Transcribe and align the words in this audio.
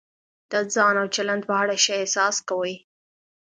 د 0.51 0.53
ځان 0.73 0.95
او 1.01 1.07
چلند 1.15 1.43
په 1.49 1.53
اړه 1.61 1.75
ښه 1.83 1.93
احساس 2.01 2.35
کوئ. 2.49 2.75